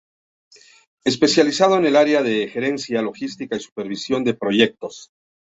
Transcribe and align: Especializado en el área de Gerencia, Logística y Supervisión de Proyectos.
Especializado 1.03 1.77
en 1.77 1.85
el 1.85 1.95
área 1.95 2.23
de 2.23 2.47
Gerencia, 2.49 3.03
Logística 3.03 3.55
y 3.55 3.59
Supervisión 3.59 4.23
de 4.23 4.33
Proyectos. 4.33 5.11